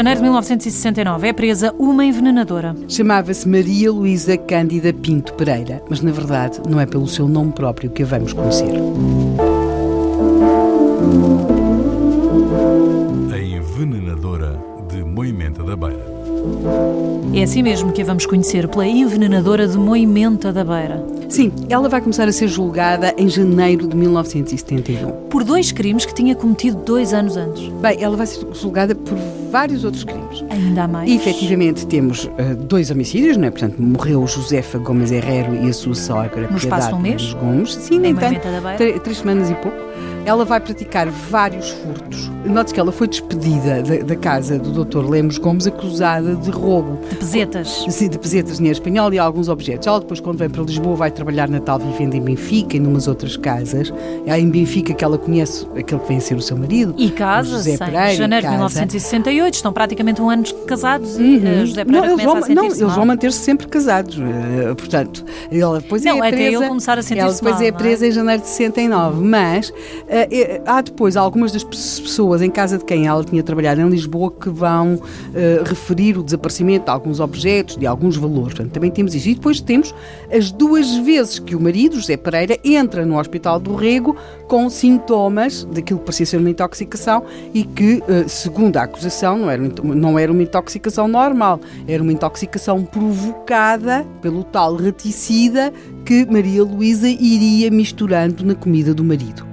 janeiro 0.00 0.20
de 0.20 0.22
1969 0.22 1.28
é 1.28 1.32
presa 1.32 1.74
uma 1.78 2.04
envenenadora. 2.04 2.74
Chamava-se 2.88 3.46
Maria 3.46 3.92
Luísa 3.92 4.36
Cândida 4.38 4.94
Pinto 4.94 5.34
Pereira, 5.34 5.82
mas 5.90 6.00
na 6.00 6.10
verdade 6.10 6.58
não 6.66 6.80
é 6.80 6.86
pelo 6.86 7.06
seu 7.06 7.28
nome 7.28 7.52
próprio 7.52 7.90
que 7.90 8.02
a 8.02 8.06
vamos 8.06 8.32
conhecer. 8.32 8.70
A 13.30 13.38
envenenadora 13.38 14.58
de 14.88 15.04
Moimenta 15.04 15.62
da 15.62 15.76
Beira. 15.76 16.06
É 17.34 17.42
assim 17.42 17.62
mesmo 17.62 17.92
que 17.92 18.00
a 18.00 18.04
vamos 18.04 18.24
conhecer 18.24 18.68
pela 18.68 18.86
envenenadora 18.86 19.68
de 19.68 19.76
Moimenta 19.76 20.50
da 20.50 20.64
Beira. 20.64 21.19
Sim, 21.30 21.52
ela 21.68 21.88
vai 21.88 22.00
começar 22.00 22.26
a 22.26 22.32
ser 22.32 22.48
julgada 22.48 23.14
em 23.16 23.28
janeiro 23.28 23.86
de 23.86 23.96
1971. 23.96 25.28
Por 25.28 25.44
dois 25.44 25.70
crimes 25.70 26.04
que 26.04 26.12
tinha 26.12 26.34
cometido 26.34 26.76
dois 26.78 27.14
anos 27.14 27.36
antes. 27.36 27.68
Bem, 27.80 28.02
ela 28.02 28.16
vai 28.16 28.26
ser 28.26 28.44
julgada 28.52 28.96
por 28.96 29.16
vários 29.50 29.84
outros 29.84 30.02
crimes. 30.02 30.44
Ainda 30.50 30.84
há 30.84 30.88
mais. 30.88 31.08
E, 31.08 31.14
efetivamente, 31.14 31.86
temos 31.86 32.24
uh, 32.24 32.56
dois 32.68 32.90
homicídios, 32.90 33.36
não 33.36 33.46
é? 33.46 33.50
Portanto, 33.50 33.80
morreu 33.80 34.26
Josefa 34.26 34.78
Gomes 34.78 35.12
Herrero 35.12 35.54
e 35.54 35.68
a 35.68 35.72
sua 35.72 35.94
sogra, 35.94 36.48
No 36.50 36.56
espaço 36.56 36.88
de 36.88 36.94
um 36.94 37.00
mês? 37.00 37.32
Gomes. 37.34 37.74
Sim, 37.76 37.96
Em 37.96 38.00
nem 38.00 38.14
tanto. 38.16 38.40
Três 39.02 39.18
semanas 39.18 39.50
e 39.50 39.54
pouco. 39.54 39.89
Ela 40.30 40.44
vai 40.44 40.60
praticar 40.60 41.08
vários 41.08 41.70
furtos. 41.70 42.30
Note 42.46 42.72
que 42.72 42.78
ela 42.78 42.92
foi 42.92 43.08
despedida 43.08 43.82
da, 43.82 43.96
da 44.04 44.14
casa 44.14 44.60
do 44.60 44.84
Dr. 44.84 45.04
Lemos 45.10 45.38
Gomes 45.38 45.66
acusada 45.66 46.36
de 46.36 46.50
roubo. 46.52 46.98
De 47.08 47.16
pesetas. 47.16 47.84
Sim, 47.88 48.08
de 48.08 48.16
pesetas 48.16 48.52
de 48.52 48.56
dinheiro 48.58 48.76
espanhol 48.78 49.12
e 49.12 49.18
alguns 49.18 49.48
objetos. 49.48 49.88
Ela 49.88 49.98
depois, 49.98 50.20
quando 50.20 50.38
vem 50.38 50.48
para 50.48 50.62
Lisboa, 50.62 50.94
vai 50.94 51.10
trabalhar 51.10 51.48
na 51.48 51.58
tal 51.60 51.80
vivenda 51.80 52.16
em 52.16 52.20
Benfica 52.22 52.76
e 52.76 52.80
numas 52.80 53.08
outras 53.08 53.36
casas. 53.36 53.92
É 54.24 54.38
em 54.38 54.48
Benfica 54.48 54.94
que 54.94 55.02
ela 55.04 55.18
conhece 55.18 55.66
aquele 55.76 56.00
que 56.00 56.06
vem 56.08 56.18
a 56.18 56.20
ser 56.20 56.36
o 56.36 56.40
seu 56.40 56.56
marido. 56.56 56.94
E 56.96 57.08
o 57.08 57.12
casa-se 57.12 57.56
José 57.56 57.72
em 57.74 57.78
Pereira, 57.78 58.14
janeiro 58.14 58.42
de 58.46 58.52
casa. 58.52 58.56
1968. 58.56 59.54
Estão 59.54 59.72
praticamente 59.72 60.22
um 60.22 60.30
ano 60.30 60.44
casados 60.64 61.18
e 61.18 61.44
eh, 61.44 61.66
José 61.66 61.84
Não, 61.84 61.92
Pereira 61.92 62.06
eles 62.06 62.24
começa 62.24 62.40
vão, 62.46 62.52
a 62.52 62.54
não, 62.54 62.64
eles 62.66 62.80
mal. 62.80 62.90
vão 62.90 63.04
manter-se 63.06 63.38
sempre 63.38 63.66
casados. 63.66 64.16
eh, 64.16 64.74
portanto, 64.76 65.24
ela 65.50 65.80
depois 65.80 66.04
Não, 66.04 66.22
é 66.22 66.28
até 66.28 66.36
presa. 66.36 66.56
ele 66.58 66.68
começar 66.68 66.98
a 66.98 67.02
sentir-se 67.02 67.20
Ela 67.20 67.32
depois 67.34 67.54
mal, 67.56 67.62
é 67.64 67.70
não 67.72 67.76
é? 67.76 67.80
presa 67.80 68.06
em 68.06 68.12
janeiro 68.12 68.42
de 68.42 68.48
69. 68.48 69.20
Mas 69.24 69.72
eh, 70.08 70.19
eh, 70.30 70.60
há 70.66 70.80
depois 70.80 71.16
algumas 71.16 71.52
das 71.52 71.64
pessoas 71.64 72.42
em 72.42 72.50
casa 72.50 72.78
de 72.78 72.84
quem 72.84 73.06
ela 73.06 73.24
tinha 73.24 73.42
trabalhado 73.42 73.80
em 73.80 73.88
Lisboa 73.88 74.30
que 74.30 74.48
vão 74.48 75.00
eh, 75.34 75.62
referir 75.64 76.18
o 76.18 76.22
desaparecimento 76.22 76.86
de 76.86 76.90
alguns 76.90 77.20
objetos, 77.20 77.76
de 77.76 77.86
alguns 77.86 78.16
valores. 78.16 78.54
Portanto, 78.54 78.72
também 78.72 78.90
temos 78.90 79.14
isso. 79.14 79.28
E 79.28 79.34
depois 79.34 79.60
temos 79.60 79.94
as 80.32 80.50
duas 80.50 80.96
vezes 80.96 81.38
que 81.38 81.54
o 81.54 81.60
marido, 81.60 81.96
José 81.96 82.16
Pereira, 82.16 82.58
entra 82.64 83.04
no 83.04 83.18
Hospital 83.18 83.60
do 83.60 83.74
Rego 83.74 84.16
com 84.48 84.68
sintomas 84.68 85.64
daquilo 85.64 86.00
que 86.00 86.06
parecia 86.06 86.26
ser 86.26 86.38
uma 86.38 86.50
intoxicação 86.50 87.22
e 87.54 87.64
que, 87.64 88.02
eh, 88.08 88.24
segundo 88.26 88.76
a 88.76 88.82
acusação, 88.82 89.38
não 89.38 89.50
era, 89.50 89.62
não 89.82 90.18
era 90.18 90.32
uma 90.32 90.42
intoxicação 90.42 91.06
normal, 91.06 91.60
era 91.86 92.02
uma 92.02 92.12
intoxicação 92.12 92.84
provocada 92.84 94.04
pelo 94.20 94.42
tal 94.44 94.76
reticida 94.76 95.72
que 96.04 96.26
Maria 96.26 96.64
Luísa 96.64 97.08
iria 97.08 97.70
misturando 97.70 98.44
na 98.44 98.54
comida 98.54 98.92
do 98.92 99.04
marido. 99.04 99.49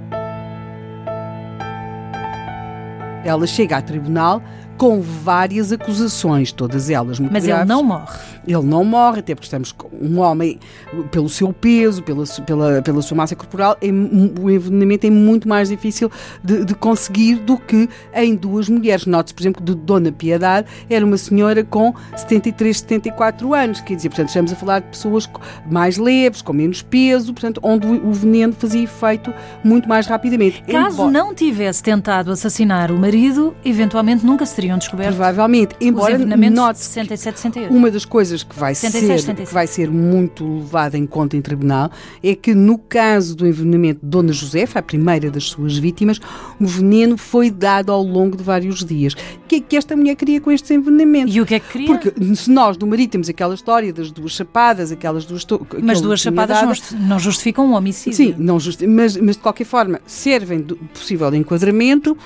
Ela 3.28 3.46
chega 3.46 3.76
a 3.76 3.82
tribunal 3.82 4.42
com 4.78 5.02
várias 5.02 5.72
acusações, 5.72 6.52
todas 6.52 6.88
elas 6.88 7.18
muito 7.18 7.32
Mas 7.32 7.42
ele 7.44 7.52
graves. 7.52 7.68
não 7.68 7.82
morre. 7.82 8.18
Ele 8.46 8.62
não 8.62 8.82
morre, 8.84 9.18
até 9.20 9.34
porque 9.34 9.46
estamos 9.46 9.72
com 9.72 9.88
um 10.00 10.20
homem, 10.20 10.58
pelo 11.10 11.28
seu 11.28 11.52
peso, 11.52 12.02
pela, 12.02 12.24
pela, 12.46 12.80
pela 12.80 13.02
sua 13.02 13.16
massa 13.16 13.36
corporal, 13.36 13.76
é 13.82 13.88
o 13.88 14.48
envenenamento 14.48 15.06
é 15.06 15.10
muito 15.10 15.46
mais 15.48 15.68
difícil 15.68 16.10
de, 16.42 16.64
de 16.64 16.74
conseguir 16.74 17.34
do 17.40 17.58
que 17.58 17.88
em 18.14 18.34
duas 18.36 18.68
mulheres. 18.68 19.04
Note-se, 19.04 19.34
por 19.34 19.42
exemplo, 19.42 19.62
de 19.62 19.74
Dona 19.74 20.10
Piedade 20.12 20.66
era 20.88 21.04
uma 21.04 21.18
senhora 21.18 21.62
com 21.64 21.92
73, 22.16 22.78
74 22.78 23.52
anos, 23.54 23.80
quer 23.80 23.96
dizer, 23.96 24.08
portanto, 24.08 24.28
estamos 24.28 24.52
a 24.52 24.56
falar 24.56 24.78
de 24.80 24.86
pessoas 24.88 25.28
mais 25.70 25.98
leves, 25.98 26.40
com 26.40 26.52
menos 26.52 26.80
peso, 26.80 27.34
portanto, 27.34 27.60
onde 27.62 27.86
o 27.86 28.12
veneno 28.12 28.52
fazia 28.54 28.82
efeito 28.84 29.34
muito 29.62 29.88
mais 29.88 30.06
rapidamente. 30.06 30.62
Caso 30.62 30.94
Embora- 30.94 31.10
não 31.10 31.34
tivesse 31.34 31.82
tentado 31.82 32.30
assassinar 32.30 32.90
o 32.92 32.96
marido, 32.98 33.54
eventualmente 33.64 34.24
nunca 34.24 34.46
seriam 34.68 34.78
descobertos 34.78 35.16
Provavelmente, 35.16 35.74
embora 35.80 36.18
note 36.18 36.78
67, 36.78 37.36
68. 37.40 37.74
Uma 37.74 37.90
das 37.90 38.04
coisas 38.04 38.42
que 38.42 38.58
vai, 38.58 38.74
76, 38.74 39.06
ser, 39.06 39.18
76. 39.26 39.48
que 39.48 39.54
vai 39.54 39.66
ser 39.66 39.90
muito 39.90 40.58
levada 40.58 40.96
em 40.98 41.06
conta 41.06 41.36
em 41.36 41.40
tribunal 41.42 41.90
é 42.22 42.34
que, 42.34 42.54
no 42.54 42.76
caso 42.78 43.34
do 43.34 43.46
envenenamento 43.46 44.00
de 44.02 44.06
Dona 44.06 44.32
Josefa, 44.32 44.78
a 44.78 44.82
primeira 44.82 45.30
das 45.30 45.44
suas 45.44 45.76
vítimas, 45.78 46.20
o 46.60 46.66
veneno 46.66 47.16
foi 47.16 47.50
dado 47.50 47.90
ao 47.90 48.02
longo 48.02 48.36
de 48.36 48.42
vários 48.42 48.84
dias. 48.84 49.14
O 49.14 49.48
que 49.48 49.56
é 49.56 49.60
que 49.60 49.76
esta 49.76 49.96
mulher 49.96 50.14
queria 50.14 50.40
com 50.40 50.50
estes 50.50 50.70
envenenamentos? 50.70 51.34
E 51.34 51.40
o 51.40 51.46
que 51.46 51.54
é 51.54 51.60
que 51.60 51.68
queria? 51.68 51.86
Porque 51.86 52.12
se 52.34 52.50
nós 52.50 52.76
do 52.76 52.86
marido 52.86 53.10
temos 53.10 53.28
aquela 53.28 53.54
história 53.54 53.92
das 53.92 54.10
duas 54.10 54.32
chapadas, 54.32 54.92
aquelas 54.92 55.24
duas. 55.24 55.46
Mas 55.82 56.00
duas 56.00 56.20
chapadas 56.20 56.60
não 56.62 56.74
justi- 56.74 56.94
não 56.96 57.18
justificam 57.18 57.66
um 57.66 57.74
homicídio. 57.74 58.16
Sim, 58.16 58.34
não 58.38 58.60
justi- 58.60 58.86
mas, 58.86 59.16
mas 59.16 59.36
de 59.36 59.42
qualquer 59.42 59.64
forma 59.64 60.00
servem 60.06 60.60
de 60.60 60.74
possível 60.74 61.32
enquadramento. 61.34 62.16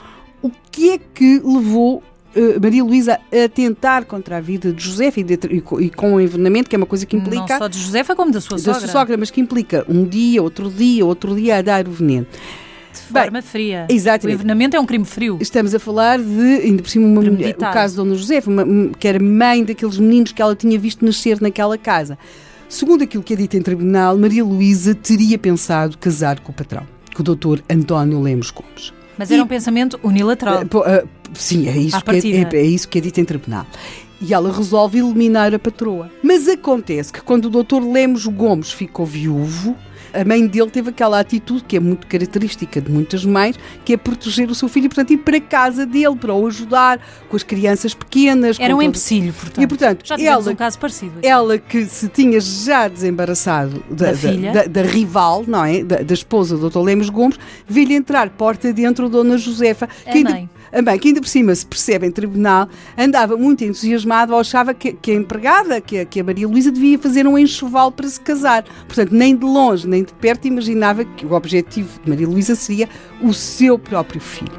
O 0.42 0.50
que 0.72 0.91
é 0.91 0.98
que 0.98 1.41
levou 1.44 2.02
eh, 2.34 2.59
Maria 2.60 2.82
Luísa 2.84 3.19
a 3.32 3.48
tentar 3.48 4.04
contra 4.04 4.38
a 4.38 4.41
vida 4.41 4.72
de 4.72 4.82
José 4.82 5.12
e, 5.16 5.22
de- 5.22 5.38
e 5.50 5.60
co- 5.60 5.78
com 5.97 6.15
o 6.15 6.20
envenenamento, 6.20 6.69
que 6.70 6.76
é 6.76 6.78
uma 6.78 6.87
coisa 6.87 7.04
que 7.06 7.16
Não 7.16 7.22
implica. 7.25 7.59
só 7.59 7.69
de 7.69 7.78
Josefa, 7.78 8.15
como 8.16 8.31
da 8.32 8.41
sua 8.41 8.56
da 8.56 8.62
sogra. 8.62 8.81
sua 8.81 8.88
sogra, 8.88 9.16
mas 9.16 9.31
que 9.31 9.41
implica 9.41 9.84
um 9.88 10.04
dia, 10.04 10.43
outro 10.43 10.70
dia, 10.70 11.04
outro 11.04 11.34
dia 11.34 11.56
a 11.59 11.62
dar 11.62 11.87
o 11.87 11.91
veneno. 11.91 12.26
De 12.93 13.00
forma 13.00 13.41
fria. 13.43 13.87
exatamente. 13.88 14.34
O 14.34 14.38
envenenamento 14.38 14.76
é 14.76 14.81
um 14.81 14.87
crime 14.87 15.04
frio. 15.04 15.38
Estamos 15.41 15.75
a 15.75 15.78
falar 15.78 16.19
de, 16.19 16.41
ainda 16.65 16.82
por 16.82 16.88
cima, 16.91 17.06
uma 17.06 17.22
mulher, 17.22 17.54
o 17.54 17.59
caso 17.59 17.94
de 17.94 17.97
Dona 17.98 18.15
Josefa, 18.15 18.50
que 18.99 19.09
era 19.09 19.19
mãe 19.22 19.64
daqueles 19.64 19.99
meninos 19.99 20.32
que 20.32 20.41
ela 20.43 20.54
tinha 20.56 20.78
visto 20.78 21.04
nascer 21.04 21.41
naquela 21.41 21.76
casa. 21.78 22.19
Segundo 22.69 23.03
aquilo 23.04 23.22
que 23.22 23.34
é 23.34 23.37
dito 23.37 23.56
em 23.56 23.62
tribunal, 23.62 24.16
Maria 24.16 24.43
Luísa 24.44 24.94
teria 24.94 25.38
pensado 25.38 25.97
casar 25.99 26.41
com 26.41 26.53
o 26.53 26.54
patrão, 26.54 26.87
com 27.14 27.20
o 27.20 27.25
doutor 27.25 27.62
António 27.69 28.20
Lemos 28.20 28.50
Gomes. 28.50 28.93
Mas 29.19 29.31
era 29.31 29.41
E- 29.41 29.45
um 29.45 29.47
pensamento 29.47 29.99
unilateral. 30.03 30.62
Eh, 30.62 30.67
eh, 30.87 31.05
sim, 31.34 31.69
é 31.69 31.77
isso, 31.77 32.03
que 32.03 32.11
é, 32.11 32.15
é- 32.43 32.56
é 32.56 32.62
isso 32.67 32.89
que 32.89 32.99
é 32.99 33.00
dito 33.00 33.21
em 33.21 33.25
tribunal. 33.25 33.67
E 34.25 34.33
ela 34.33 34.53
resolve 34.53 34.99
eliminar 35.00 35.53
a 35.55 35.59
patroa. 35.59 36.10
Mas 36.22 36.47
acontece 36.49 37.12
que 37.12 37.21
quando 37.21 37.47
o 37.47 37.50
doutor 37.50 37.81
Lemos 37.81 38.25
Gomes 38.27 38.71
ficou 38.72 39.05
viúvo, 39.05 39.75
a 40.15 40.25
mãe 40.27 40.47
dele 40.47 40.71
teve 40.71 40.91
aquela 40.91 41.19
atitude 41.19 41.65
que 41.66 41.75
é 41.77 41.81
muito 41.81 42.06
característica 42.06 42.81
de 42.82 42.91
muitas 42.93 43.25
mães, 43.25 43.56
que 43.82 43.94
é 43.94 43.97
proteger 43.97 44.50
o 44.50 44.55
seu 44.55 44.69
filho 44.69 44.88
portanto, 44.91 45.11
ir 45.11 45.16
para 45.16 45.38
a 45.38 45.41
casa 45.41 45.87
dele 45.87 46.15
para 46.16 46.34
o 46.34 46.47
ajudar 46.47 47.00
com 47.31 47.34
as 47.34 47.43
crianças 47.43 47.94
pequenas. 47.94 48.61
Era 48.61 48.75
um 48.75 48.78
todo- 48.78 48.87
empecilho, 48.88 49.32
portanto. 49.32 49.65
E, 49.65 49.66
portanto, 49.66 50.06
Já 50.06 50.16
ela- 50.21 50.50
um 50.50 50.55
caso 50.55 50.78
parecido. 50.78 51.12
ela 51.22 51.56
que 51.59 51.87
se 51.87 52.09
tinha 52.09 52.38
já 52.41 52.88
desembaraçado 52.88 53.82
da, 53.91 54.12
Da 54.12 54.15
filha. 54.16 54.53
da, 54.53 54.65
da 54.65 54.82
rival, 54.82 55.44
não 55.49 55.65
é? 55.65 55.82
Da, 55.82 56.12
esposa 56.15 56.59
do 56.59 56.69
Dr. 56.69 56.78
Lemos 56.81 57.09
Gomes, 57.09 57.38
viu-lhe 57.66 57.94
entrar 57.94 58.28
porta 58.31 58.71
dentro 58.72 59.09
Dona 59.09 59.38
Josefa. 59.38 59.88
A 60.06 60.12
ainda, 60.12 60.31
mãe. 60.31 60.50
a 60.71 60.82
mãe, 60.82 60.99
que 60.99 61.09
ainda 61.09 61.21
por 61.22 61.28
cima 61.28 61.55
se 61.55 61.65
percebe 61.65 62.06
em 62.06 62.11
tribunal, 62.11 62.69
andava 62.99 63.34
muito 63.37 63.65
entusiasmada 63.65 64.12
ou 64.33 64.39
achava 64.39 64.75
que, 64.75 64.93
que 64.93 65.11
a 65.11 65.15
empregada, 65.15 65.81
que 65.81 66.00
a, 66.00 66.05
que 66.05 66.21
a 66.21 66.25
Maria 66.25 66.47
Luísa 66.47 66.71
devia 66.71 66.99
fazer 66.99 67.27
um 67.27 67.39
enxoval 67.39 67.91
para 67.91 68.09
se 68.09 68.21
casar. 68.21 68.65
Portanto, 68.87 69.12
nem 69.12 69.37
de 69.37 69.44
longe, 69.44 69.88
nem 69.88 70.05
de 70.05 70.12
perto, 70.12 70.47
imaginava 70.47 71.05
que 71.05 71.25
o 71.25 71.32
objetivo 71.32 72.00
de 72.03 72.11
Maria 72.11 72.29
Luísa 72.29 72.55
seria 72.55 72.88
o 73.20 73.32
seu 73.32 73.79
próprio 73.79 74.20
filho. 74.20 74.53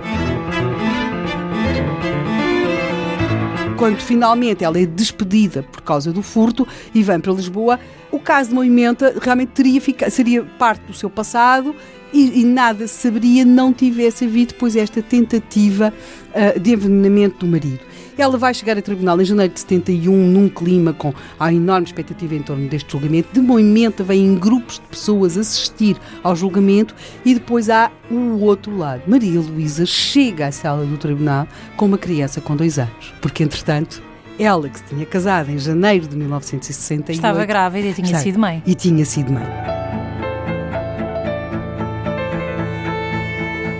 quando 3.84 4.00
finalmente 4.00 4.64
ela 4.64 4.80
é 4.80 4.86
despedida 4.86 5.62
por 5.64 5.82
causa 5.82 6.10
do 6.10 6.22
furto 6.22 6.66
e 6.96 7.04
vem 7.04 7.20
para 7.20 7.34
Lisboa, 7.34 7.78
o 8.12 8.18
caso 8.18 8.48
de 8.48 8.56
Moimenta 8.56 9.14
realmente 9.22 9.50
teria 9.50 9.82
ficado, 9.82 10.10
seria 10.10 10.42
parte 10.58 10.86
do 10.86 10.94
seu 10.94 11.10
passado 11.10 11.76
e, 12.14 12.40
e 12.40 12.46
nada 12.46 12.88
saberia 12.88 13.44
não 13.44 13.74
tivesse 13.74 14.24
havido 14.24 14.54
depois 14.54 14.78
esta 14.78 15.02
tentativa 15.02 15.94
ah, 16.34 16.58
de 16.58 16.72
envenenamento 16.72 17.40
do 17.40 17.48
marido. 17.48 17.82
Ela 18.18 18.38
vai 18.38 18.54
chegar 18.54 18.77
a 18.77 18.81
tribunal 18.81 19.19
em 19.21 19.25
janeiro 19.25 19.54
de 19.54 19.60
71 19.60 20.12
num 20.15 20.50
clima 20.50 20.94
com 20.94 21.13
a 21.39 21.51
enorme 21.54 21.86
expectativa 21.88 22.36
em 22.36 22.42
torno 22.42 22.68
deste 22.69 22.92
julgamento. 22.92 23.30
De 23.33 23.39
Moimenta 23.42 24.04
vêm 24.04 24.36
grupos 24.36 24.75
de 24.75 24.81
pessoas 24.88 25.38
assistir 25.38 25.98
ao 26.24 26.36
julgamento 26.36 26.95
e 27.25 27.33
depois 27.33 27.69
há 27.69 27.92
o 28.12 28.39
outro 28.42 28.77
lado. 28.77 29.01
Maria 29.07 29.39
Luísa 29.39 29.86
chega 29.86 30.48
à 30.48 30.51
sala 30.51 30.86
do 30.86 30.98
tribunal 30.98 31.48
com 31.75 31.86
uma 31.86 31.98
criança 31.98 32.39
com 32.42 32.56
dois 32.56 32.77
anos, 32.80 33.13
porque 33.21 33.44
entretanto 33.44 34.01
ela 34.39 34.68
que 34.68 34.80
se 34.80 34.86
tinha 34.86 35.06
casado 35.06 35.50
em 35.51 35.57
janeiro 35.60 36.07
de 36.07 36.15
1968 36.15 37.12
Estava 37.15 37.45
grávida 37.45 37.88
e 37.89 37.94
tinha 37.94 38.06
Está- 38.07 38.19
sido 38.19 38.39
mãe. 38.39 38.63
e 38.65 38.74
tinha 38.75 39.06
sido 39.06 39.31
mãe. 39.31 39.73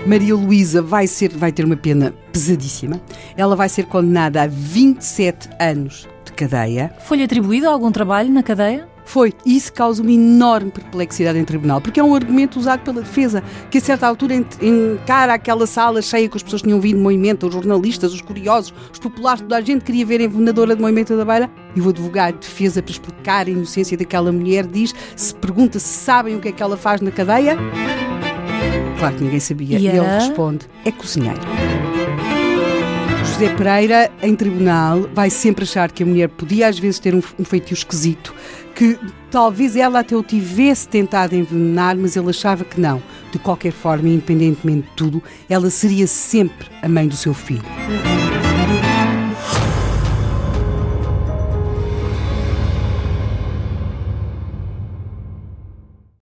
Maria 0.06 0.34
Luísa 0.34 0.82
vai, 0.82 1.06
ser, 1.06 1.30
vai 1.30 1.50
ter 1.50 1.64
uma 1.64 1.76
pena 1.76 2.14
pesadíssima. 2.30 3.00
Ela 3.36 3.56
vai 3.56 3.70
ser 3.70 3.86
condenada 3.86 4.42
a 4.42 4.46
27 4.46 5.48
anos 5.58 6.06
de 6.26 6.32
cadeia. 6.32 6.94
Foi-lhe 7.06 7.24
atribuído 7.24 7.68
algum 7.68 7.90
trabalho 7.90 8.30
na 8.30 8.42
cadeia? 8.42 8.86
Foi. 9.06 9.32
Isso 9.46 9.72
causa 9.72 10.02
uma 10.02 10.12
enorme 10.12 10.70
perplexidade 10.70 11.38
em 11.38 11.44
tribunal, 11.44 11.80
porque 11.80 12.00
é 12.00 12.04
um 12.04 12.14
argumento 12.14 12.58
usado 12.58 12.80
pela 12.80 13.00
defesa, 13.00 13.42
que 13.70 13.78
a 13.78 13.80
certa 13.80 14.06
altura 14.06 14.34
encara 14.34 15.34
aquela 15.34 15.66
sala 15.66 16.02
cheia 16.02 16.28
com 16.28 16.36
as 16.36 16.42
pessoas 16.42 16.62
que 16.62 16.68
tinham 16.68 16.80
vindo 16.80 16.96
de 16.96 17.02
movimento, 17.02 17.46
os 17.46 17.52
jornalistas, 17.52 18.12
os 18.12 18.20
curiosos, 18.20 18.74
os 18.92 18.98
populares, 18.98 19.42
toda 19.42 19.56
a 19.56 19.60
gente 19.60 19.84
queria 19.84 20.04
ver 20.04 20.20
a 20.20 20.24
envenenadora 20.24 20.74
de 20.74 20.82
movimento 20.82 21.16
da 21.16 21.24
beira, 21.24 21.50
e 21.74 21.80
o 21.80 21.88
advogado 21.88 22.34
de 22.34 22.40
defesa, 22.40 22.82
para 22.82 22.92
explicar 22.92 23.46
a 23.46 23.50
inocência 23.50 23.96
daquela 23.96 24.32
mulher, 24.32 24.66
diz, 24.66 24.94
se 25.16 25.34
pergunta 25.34 25.78
se 25.78 25.94
sabem 25.94 26.36
o 26.36 26.40
que 26.40 26.48
é 26.48 26.52
que 26.52 26.62
ela 26.62 26.76
faz 26.76 27.00
na 27.00 27.10
cadeia. 27.10 27.56
Claro 28.98 29.16
que 29.16 29.24
ninguém 29.24 29.40
sabia. 29.40 29.78
E, 29.78 29.82
e 29.82 29.88
ele 29.88 30.00
responde: 30.00 30.66
é 30.84 30.92
cozinheiro. 30.92 31.40
José 33.24 33.48
Pereira, 33.56 34.12
em 34.22 34.36
tribunal, 34.36 35.08
vai 35.12 35.28
sempre 35.28 35.64
achar 35.64 35.90
que 35.90 36.04
a 36.04 36.06
mulher 36.06 36.28
podia 36.28 36.68
às 36.68 36.78
vezes 36.78 37.00
ter 37.00 37.16
um, 37.16 37.22
um 37.38 37.44
feitio 37.44 37.74
esquisito, 37.74 38.32
que 38.76 38.96
talvez 39.28 39.74
ela 39.74 39.98
até 39.98 40.14
o 40.14 40.22
tivesse 40.22 40.86
tentado 40.86 41.34
envenenar, 41.34 41.96
mas 41.96 42.16
ele 42.16 42.30
achava 42.30 42.64
que 42.64 42.80
não. 42.80 43.02
De 43.32 43.38
qualquer 43.40 43.72
forma, 43.72 44.08
independentemente 44.08 44.82
de 44.82 44.94
tudo, 44.94 45.22
ela 45.50 45.68
seria 45.68 46.06
sempre 46.06 46.68
a 46.80 46.88
mãe 46.88 47.08
do 47.08 47.16
seu 47.16 47.34
filho. 47.34 47.64